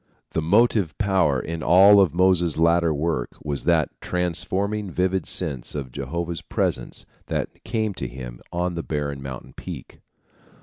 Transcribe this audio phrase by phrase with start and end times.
[0.31, 5.91] The motive power in all of Moses' later work was that transforming, vivid sense of
[5.91, 10.01] Jehovah's presence that came to him on the barren mountain peak.